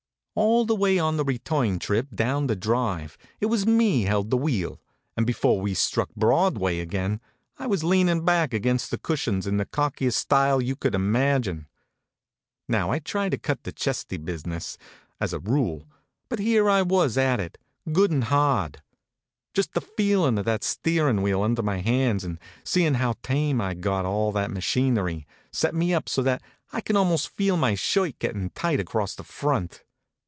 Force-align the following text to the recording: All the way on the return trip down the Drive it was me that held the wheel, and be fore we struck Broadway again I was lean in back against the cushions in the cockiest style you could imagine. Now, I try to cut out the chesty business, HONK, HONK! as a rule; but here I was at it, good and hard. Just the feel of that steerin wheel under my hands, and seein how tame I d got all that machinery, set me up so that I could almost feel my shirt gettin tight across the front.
All 0.33 0.63
the 0.63 0.75
way 0.75 0.97
on 0.97 1.17
the 1.17 1.25
return 1.25 1.77
trip 1.77 2.07
down 2.15 2.47
the 2.47 2.55
Drive 2.55 3.17
it 3.41 3.47
was 3.47 3.65
me 3.67 4.03
that 4.05 4.09
held 4.09 4.29
the 4.29 4.37
wheel, 4.37 4.79
and 5.17 5.25
be 5.27 5.33
fore 5.33 5.59
we 5.59 5.73
struck 5.73 6.09
Broadway 6.15 6.79
again 6.79 7.19
I 7.59 7.67
was 7.67 7.83
lean 7.83 8.07
in 8.07 8.23
back 8.23 8.53
against 8.53 8.91
the 8.91 8.97
cushions 8.97 9.45
in 9.45 9.57
the 9.57 9.65
cockiest 9.65 10.17
style 10.17 10.61
you 10.61 10.77
could 10.77 10.95
imagine. 10.95 11.67
Now, 12.69 12.91
I 12.91 12.99
try 12.99 13.27
to 13.27 13.37
cut 13.37 13.57
out 13.59 13.63
the 13.63 13.73
chesty 13.73 14.15
business, 14.15 14.77
HONK, 14.79 14.89
HONK! 14.89 15.15
as 15.21 15.33
a 15.33 15.39
rule; 15.39 15.85
but 16.29 16.39
here 16.39 16.69
I 16.69 16.81
was 16.81 17.17
at 17.17 17.41
it, 17.41 17.57
good 17.91 18.09
and 18.09 18.23
hard. 18.23 18.81
Just 19.53 19.73
the 19.73 19.81
feel 19.81 20.25
of 20.25 20.45
that 20.45 20.63
steerin 20.63 21.21
wheel 21.21 21.43
under 21.43 21.61
my 21.61 21.81
hands, 21.81 22.23
and 22.23 22.39
seein 22.63 22.93
how 22.95 23.15
tame 23.21 23.59
I 23.59 23.73
d 23.73 23.81
got 23.81 24.05
all 24.05 24.31
that 24.31 24.49
machinery, 24.49 25.27
set 25.51 25.75
me 25.75 25.93
up 25.93 26.07
so 26.07 26.23
that 26.23 26.41
I 26.71 26.79
could 26.79 26.95
almost 26.95 27.29
feel 27.35 27.57
my 27.57 27.75
shirt 27.75 28.17
gettin 28.19 28.49
tight 28.55 28.79
across 28.79 29.13
the 29.13 29.25
front. 29.25 29.83